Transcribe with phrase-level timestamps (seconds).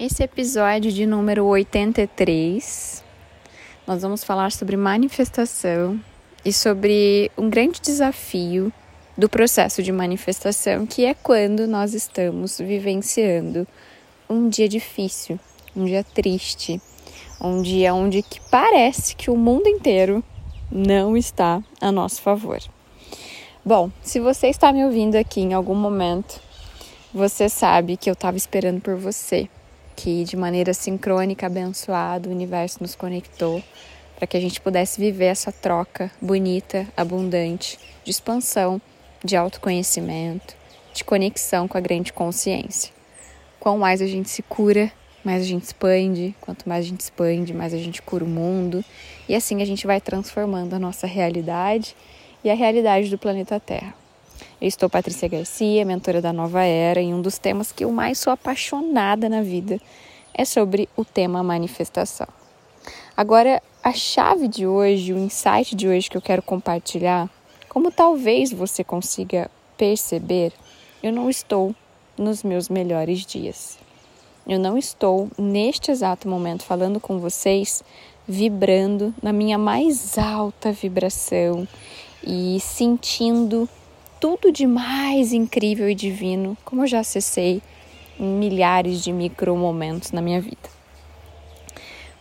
[0.00, 3.04] Esse episódio de número 83,
[3.86, 6.00] nós vamos falar sobre manifestação
[6.42, 8.72] e sobre um grande desafio
[9.14, 13.68] do processo de manifestação, que é quando nós estamos vivenciando
[14.26, 15.38] um dia difícil,
[15.76, 16.80] um dia triste,
[17.38, 20.24] um dia onde que parece que o mundo inteiro
[20.72, 22.58] não está a nosso favor.
[23.62, 26.40] Bom, se você está me ouvindo aqui em algum momento,
[27.12, 29.46] você sabe que eu estava esperando por você
[30.02, 33.62] que de maneira sincrônica, abençoada, o universo nos conectou
[34.16, 38.80] para que a gente pudesse viver essa troca bonita, abundante, de expansão,
[39.22, 40.56] de autoconhecimento,
[40.94, 42.90] de conexão com a grande consciência.
[43.58, 44.90] Quanto mais a gente se cura,
[45.22, 48.82] mais a gente expande, quanto mais a gente expande, mais a gente cura o mundo,
[49.28, 51.94] e assim a gente vai transformando a nossa realidade
[52.42, 53.99] e a realidade do planeta Terra.
[54.60, 58.18] Eu estou Patrícia Garcia, mentora da Nova Era, e um dos temas que eu mais
[58.18, 59.80] sou apaixonada na vida
[60.34, 62.28] é sobre o tema manifestação.
[63.16, 67.28] Agora, a chave de hoje, o insight de hoje que eu quero compartilhar,
[67.68, 70.52] como talvez você consiga perceber,
[71.02, 71.74] eu não estou
[72.16, 73.78] nos meus melhores dias.
[74.46, 77.82] Eu não estou neste exato momento falando com vocês
[78.26, 81.66] vibrando na minha mais alta vibração
[82.22, 83.68] e sentindo
[84.20, 87.62] tudo de mais incrível e divino, como eu já acessei
[88.18, 90.68] em milhares de micro momentos na minha vida.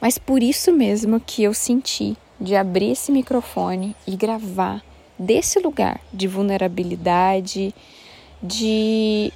[0.00, 4.80] Mas por isso mesmo que eu senti de abrir esse microfone e gravar
[5.18, 7.74] desse lugar de vulnerabilidade,
[8.40, 9.32] de,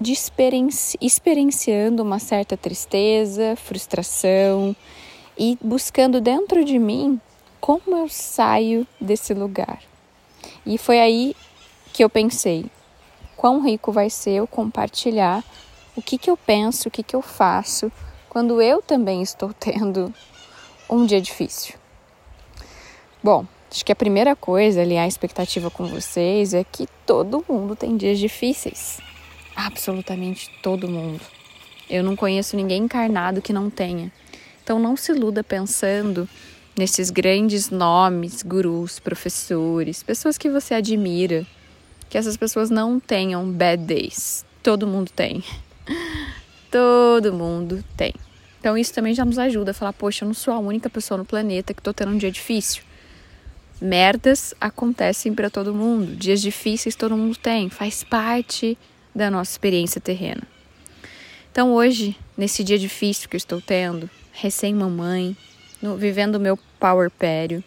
[0.00, 4.76] de experienci, experienciando uma certa tristeza, frustração
[5.36, 7.20] e buscando dentro de mim
[7.60, 9.80] como eu saio desse lugar.
[10.64, 11.34] E foi aí
[11.94, 12.66] que eu pensei:
[13.36, 15.42] quão rico vai ser eu compartilhar
[15.96, 17.90] o que, que eu penso, o que, que eu faço
[18.28, 20.12] quando eu também estou tendo
[20.90, 21.76] um dia difícil.
[23.22, 27.76] Bom, acho que a primeira coisa, alinhar a expectativa com vocês, é que todo mundo
[27.76, 28.98] tem dias difíceis.
[29.54, 31.20] Absolutamente todo mundo.
[31.88, 34.12] Eu não conheço ninguém encarnado que não tenha.
[34.62, 36.28] Então não se iluda pensando
[36.76, 41.46] nesses grandes nomes, gurus, professores, pessoas que você admira,
[42.08, 44.44] que essas pessoas não tenham bad days.
[44.62, 45.42] Todo mundo tem.
[46.70, 48.14] Todo mundo tem.
[48.58, 51.18] Então isso também já nos ajuda a falar, poxa, eu não sou a única pessoa
[51.18, 52.82] no planeta que tô tendo um dia difícil.
[53.80, 58.78] Merdas acontecem para todo mundo, dias difíceis todo mundo tem, faz parte
[59.14, 60.42] da nossa experiência terrena.
[61.52, 65.36] Então hoje, nesse dia difícil que eu estou tendo, recém-mamãe,
[65.98, 67.62] vivendo o meu power pério,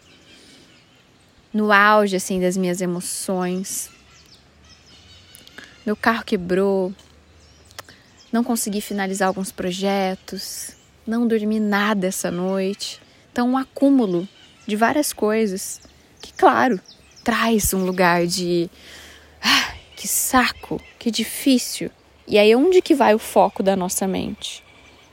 [1.53, 3.91] no auge assim das minhas emoções,
[5.87, 6.93] meu carro quebrou,
[8.29, 10.71] não consegui finalizar alguns projetos,
[11.07, 12.99] não dormi nada essa noite.
[13.31, 14.27] Então, um acúmulo
[14.67, 15.79] de várias coisas
[16.21, 16.77] que, claro,
[17.23, 18.69] traz um lugar de
[19.41, 21.89] ah, que saco, que difícil.
[22.27, 24.61] E aí, onde que vai o foco da nossa mente?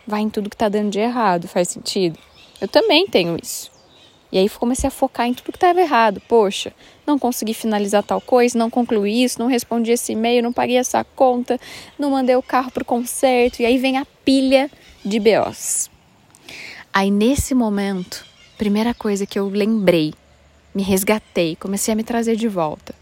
[0.04, 2.18] Vai em tudo que tá dando de errado, faz sentido?
[2.60, 3.70] Eu também tenho isso.
[4.34, 6.20] E aí comecei a focar em tudo que estava errado.
[6.26, 6.72] Poxa,
[7.06, 11.04] não consegui finalizar tal coisa, não concluí isso, não respondi esse e-mail, não paguei essa
[11.04, 11.56] conta,
[11.96, 13.62] não mandei o carro para o concerto.
[13.62, 14.68] E aí vem a pilha
[15.04, 15.88] de BOs.
[16.92, 18.26] Aí nesse momento,
[18.58, 20.12] primeira coisa que eu lembrei,
[20.74, 22.92] me resgatei, comecei a me trazer de volta.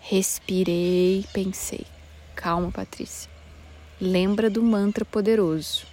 [0.00, 1.84] Respirei, pensei.
[2.34, 3.30] Calma, Patrícia.
[4.00, 5.84] Lembra do mantra poderoso.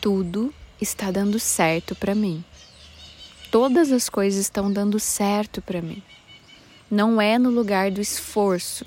[0.00, 2.42] Tudo está dando certo para mim
[3.52, 6.02] todas as coisas estão dando certo para mim.
[6.90, 8.86] Não é no lugar do esforço.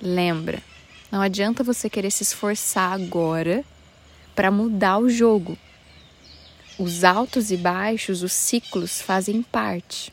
[0.00, 0.62] Lembra,
[1.10, 3.64] não adianta você querer se esforçar agora
[4.36, 5.56] para mudar o jogo.
[6.78, 10.12] Os altos e baixos, os ciclos fazem parte.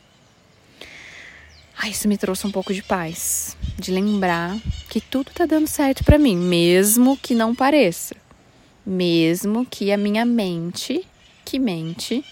[1.76, 4.58] Ah, isso me trouxe um pouco de paz, de lembrar
[4.88, 8.16] que tudo está dando certo para mim, mesmo que não pareça,
[8.86, 11.06] mesmo que a minha mente,
[11.44, 12.24] que mente,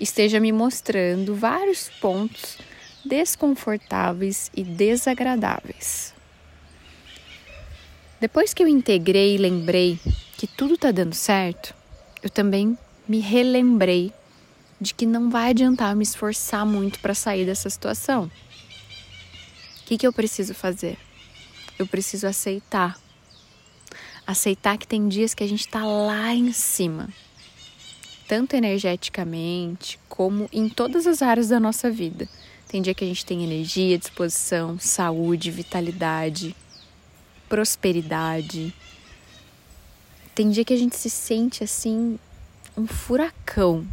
[0.00, 2.58] esteja me mostrando vários pontos
[3.04, 6.14] desconfortáveis e desagradáveis.
[8.20, 9.98] Depois que eu integrei e lembrei
[10.36, 11.74] que tudo está dando certo,
[12.22, 14.12] eu também me relembrei
[14.80, 18.30] de que não vai adiantar me esforçar muito para sair dessa situação.
[19.80, 20.96] O que, que eu preciso fazer?
[21.78, 22.98] Eu preciso aceitar.
[24.26, 27.10] Aceitar que tem dias que a gente está lá em cima
[28.26, 32.28] tanto energeticamente como em todas as áreas da nossa vida.
[32.68, 36.56] Tem dia que a gente tem energia, disposição, saúde, vitalidade,
[37.48, 38.74] prosperidade.
[40.34, 42.18] Tem dia que a gente se sente assim
[42.76, 43.86] um furacão.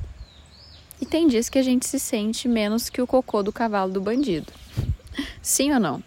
[1.00, 4.01] E tem dias que a gente se sente menos que o cocô do cavalo do
[4.01, 4.51] bandido.
[5.42, 6.04] Sim ou não?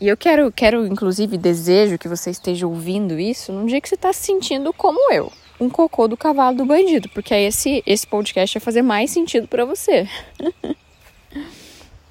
[0.00, 3.96] E eu quero, quero, inclusive, desejo que você esteja ouvindo isso num dia que você
[3.96, 8.06] está se sentindo como eu, um cocô do cavalo do bandido, porque aí esse, esse
[8.06, 10.08] podcast vai fazer mais sentido para você.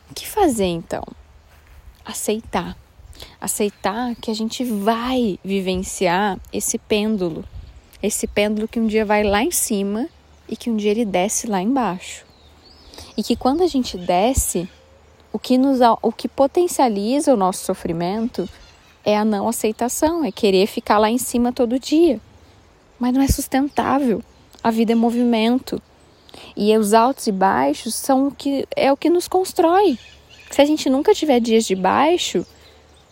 [0.09, 1.03] o que fazer então?
[2.05, 2.77] Aceitar.
[3.39, 7.43] Aceitar que a gente vai vivenciar esse pêndulo,
[8.01, 10.07] esse pêndulo que um dia vai lá em cima
[10.47, 12.25] e que um dia ele desce lá embaixo.
[13.15, 14.69] E que quando a gente desce,
[15.31, 18.47] o que, nos, o que potencializa o nosso sofrimento
[19.03, 22.19] é a não aceitação, é querer ficar lá em cima todo dia.
[22.99, 24.23] Mas não é sustentável.
[24.63, 25.81] A vida é movimento.
[26.55, 29.97] E os altos e baixos são o que é o que nos constrói.
[30.51, 32.45] Se a gente nunca tiver dias de baixo,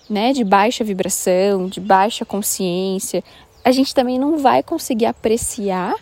[0.10, 3.24] né, de baixa vibração, de baixa consciência,
[3.64, 5.96] a gente também não vai conseguir apreciar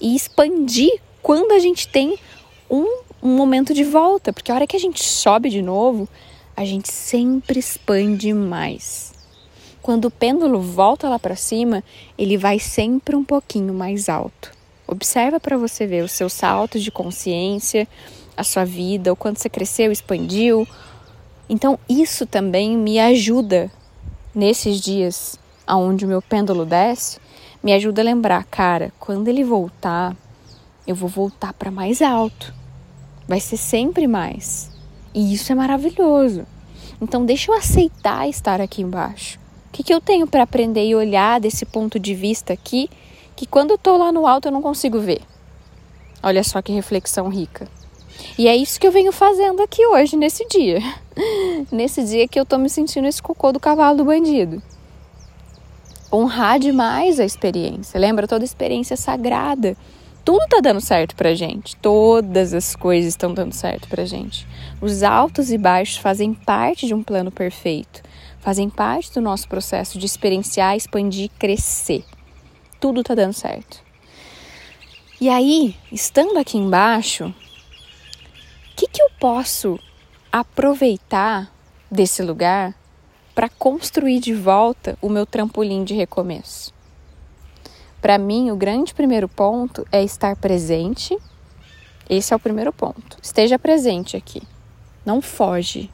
[0.00, 2.18] e expandir quando a gente tem
[2.70, 6.08] um um momento de volta, porque a hora que a gente sobe de novo,
[6.56, 9.12] a gente sempre expande mais.
[9.82, 11.82] Quando o pêndulo volta lá para cima,
[12.18, 14.52] ele vai sempre um pouquinho mais alto.
[14.86, 17.86] Observa para você ver os seus saltos de consciência,
[18.36, 20.66] a sua vida, o quanto você cresceu, expandiu.
[21.48, 23.70] Então, isso também me ajuda
[24.34, 27.18] nesses dias aonde o meu pêndulo desce,
[27.62, 30.16] me ajuda a lembrar, cara, quando ele voltar,
[30.86, 32.60] eu vou voltar para mais alto
[33.30, 34.72] vai ser sempre mais.
[35.14, 36.44] E isso é maravilhoso.
[37.00, 39.38] Então, deixa eu aceitar estar aqui embaixo.
[39.70, 42.90] O que, que eu tenho para aprender e olhar desse ponto de vista aqui,
[43.36, 45.22] que quando eu estou lá no alto eu não consigo ver?
[46.22, 47.68] Olha só que reflexão rica.
[48.36, 50.80] E é isso que eu venho fazendo aqui hoje, nesse dia.
[51.70, 54.60] nesse dia que eu tô me sentindo esse cocô do cavalo do bandido.
[56.12, 57.98] Honrar demais a experiência.
[57.98, 59.76] Lembra toda experiência sagrada
[60.24, 61.74] tudo tá dando certo pra gente.
[61.76, 64.46] Todas as coisas estão dando certo pra gente.
[64.80, 68.02] Os altos e baixos fazem parte de um plano perfeito.
[68.40, 72.04] Fazem parte do nosso processo de experienciar, expandir, crescer.
[72.80, 73.82] Tudo tá dando certo.
[75.20, 77.34] E aí, estando aqui embaixo, o
[78.74, 79.78] que, que eu posso
[80.32, 81.52] aproveitar
[81.90, 82.74] desse lugar
[83.34, 86.72] para construir de volta o meu trampolim de recomeço?
[88.00, 91.14] Para mim, o grande primeiro ponto é estar presente.
[92.08, 93.18] Esse é o primeiro ponto.
[93.22, 94.42] Esteja presente aqui.
[95.04, 95.90] Não foge.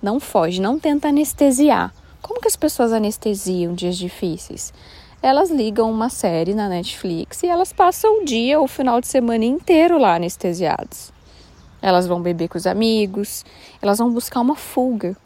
[0.00, 1.92] Não foge, não tenta anestesiar.
[2.22, 4.72] Como que as pessoas anestesiam dias difíceis?
[5.20, 9.44] Elas ligam uma série na Netflix e elas passam o dia, o final de semana
[9.44, 11.12] inteiro lá anestesiados.
[11.82, 13.44] Elas vão beber com os amigos,
[13.82, 15.16] elas vão buscar uma fuga.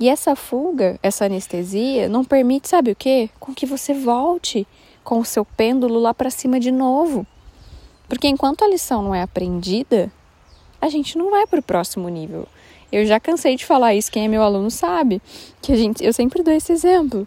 [0.00, 3.28] E essa fuga, essa anestesia, não permite, sabe o quê?
[3.38, 4.66] Com que você volte
[5.04, 7.26] com o seu pêndulo lá para cima de novo.
[8.08, 10.10] Porque enquanto a lição não é aprendida,
[10.80, 12.46] a gente não vai para o próximo nível.
[12.90, 15.20] Eu já cansei de falar isso, quem é meu aluno sabe,
[15.60, 17.26] que a gente, eu sempre dou esse exemplo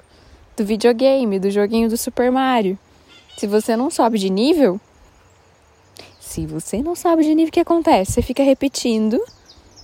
[0.57, 2.77] do videogame, do joguinho do Super Mario.
[3.37, 4.79] Se você não sobe de nível,
[6.19, 8.13] se você não sabe de nível, o que acontece?
[8.13, 9.21] Você fica repetindo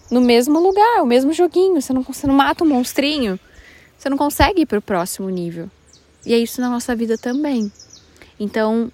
[0.10, 1.82] no mesmo lugar, o mesmo joguinho.
[1.82, 3.40] Você não, você não mata um monstrinho.
[3.98, 5.70] Você não consegue ir para o próximo nível.
[6.26, 7.72] E é isso na nossa vida também.
[8.40, 8.92] Então,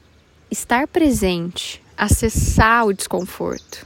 [0.49, 3.85] estar presente, acessar o desconforto.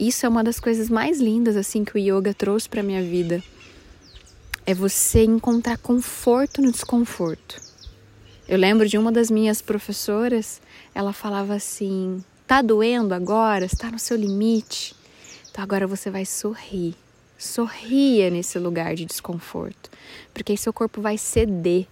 [0.00, 3.42] Isso é uma das coisas mais lindas assim que o yoga trouxe para minha vida.
[4.64, 7.60] É você encontrar conforto no desconforto.
[8.48, 10.62] Eu lembro de uma das minhas professoras,
[10.94, 13.66] ela falava assim: "Tá doendo agora?
[13.66, 14.96] Está no seu limite?
[15.50, 16.94] Então agora você vai sorrir.
[17.36, 19.90] Sorria nesse lugar de desconforto,
[20.32, 21.86] porque aí seu corpo vai ceder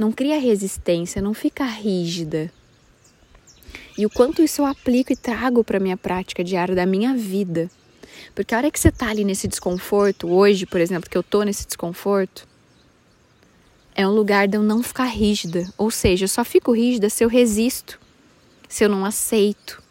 [0.00, 2.50] não cria resistência, não fica rígida.
[4.00, 7.70] E o quanto isso eu aplico e trago para minha prática diária da minha vida.
[8.34, 11.42] Porque a hora que você tá ali nesse desconforto, hoje, por exemplo, que eu tô
[11.42, 12.48] nesse desconforto,
[13.94, 15.70] é um lugar de eu não ficar rígida.
[15.76, 18.00] Ou seja, eu só fico rígida se eu resisto,
[18.70, 19.82] se eu não aceito.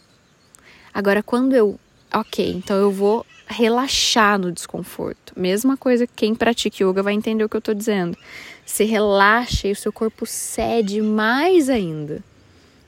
[0.92, 1.80] Agora, quando eu,
[2.12, 5.34] ok, então eu vou relaxar no desconforto.
[5.36, 8.18] Mesma coisa que quem pratica yoga vai entender o que eu estou dizendo.
[8.66, 12.24] Se relaxa e o seu corpo cede mais ainda.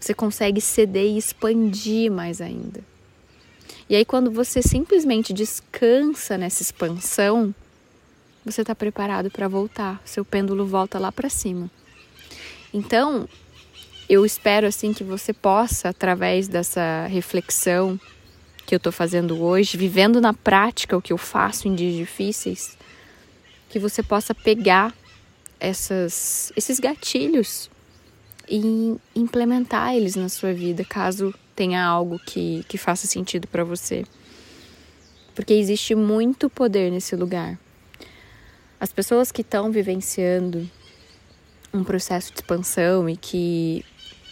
[0.02, 2.82] Você consegue ceder e expandir mais ainda.
[3.88, 7.54] E aí, quando você simplesmente descansa nessa expansão,
[8.44, 10.02] você está preparado para voltar.
[10.04, 11.70] Seu pêndulo volta lá para cima.
[12.74, 13.30] Então,
[14.10, 18.00] eu espero assim que você possa, através dessa reflexão,
[18.66, 22.76] que eu estou fazendo hoje, vivendo na prática o que eu faço em dias difíceis,
[23.70, 24.96] que você possa pegar
[25.60, 27.70] essas, esses gatilhos
[28.52, 34.04] e implementar eles na sua vida, caso tenha algo que, que faça sentido para você.
[35.34, 37.58] Porque existe muito poder nesse lugar.
[38.78, 40.70] As pessoas que estão vivenciando
[41.74, 43.86] um processo de expansão e que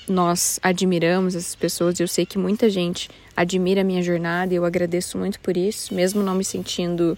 [0.10, 4.66] nós admiramos essas pessoas, eu sei que muita gente admira a minha jornada e eu
[4.66, 7.18] agradeço muito por isso, mesmo não me sentindo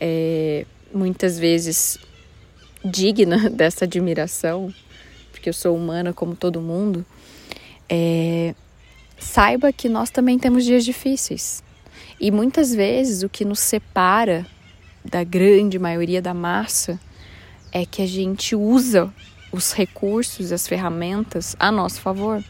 [0.00, 1.98] é, muitas vezes
[2.84, 4.74] digna dessa admiração,
[5.42, 7.04] porque eu sou humana como todo mundo,
[7.88, 8.54] é,
[9.18, 11.64] saiba que nós também temos dias difíceis.
[12.20, 14.46] E muitas vezes o que nos separa
[15.04, 17.00] da grande maioria da massa
[17.72, 19.12] é que a gente usa
[19.50, 22.40] os recursos, as ferramentas a nosso favor.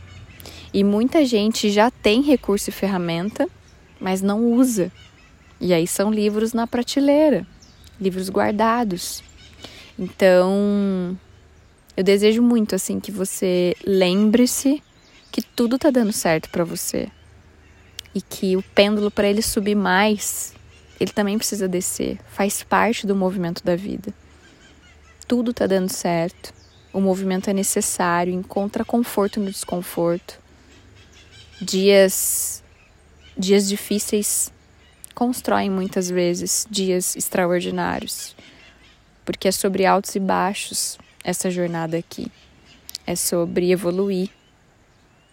[0.74, 3.48] E muita gente já tem recurso e ferramenta,
[3.98, 4.92] mas não usa.
[5.58, 7.46] E aí são livros na prateleira,
[7.98, 9.24] livros guardados.
[9.98, 11.16] Então,
[11.96, 14.82] eu desejo muito assim que você lembre-se
[15.30, 17.08] que tudo tá dando certo para você.
[18.14, 20.54] E que o pêndulo para ele subir mais,
[21.00, 24.12] ele também precisa descer, faz parte do movimento da vida.
[25.26, 26.52] Tudo tá dando certo.
[26.92, 30.38] O movimento é necessário, encontra conforto no desconforto.
[31.60, 32.62] Dias
[33.36, 34.52] dias difíceis
[35.14, 38.36] constroem muitas vezes dias extraordinários
[39.24, 42.30] porque é sobre altos e baixos essa jornada aqui.
[43.06, 44.30] É sobre evoluir.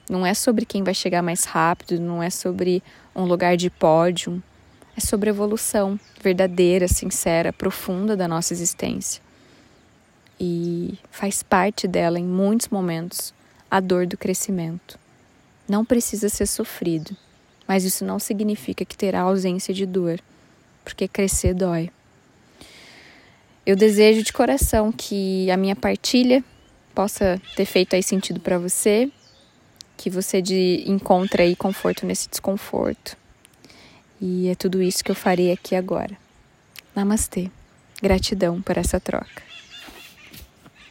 [0.09, 2.81] Não é sobre quem vai chegar mais rápido, não é sobre
[3.15, 4.41] um lugar de pódio.
[4.97, 9.21] É sobre evolução verdadeira, sincera, profunda da nossa existência.
[10.39, 13.33] E faz parte dela, em muitos momentos,
[13.69, 14.99] a dor do crescimento.
[15.67, 17.15] Não precisa ser sofrido,
[17.67, 20.19] mas isso não significa que terá ausência de dor,
[20.83, 21.91] porque crescer dói.
[23.69, 26.43] Eu desejo de coração que a minha partilha
[26.95, 29.11] possa ter feito aí sentido para você,
[29.95, 33.15] que você de, encontre aí conforto nesse desconforto.
[34.19, 36.17] E é tudo isso que eu farei aqui agora.
[36.95, 37.51] Namastê.
[38.01, 39.48] Gratidão por essa troca.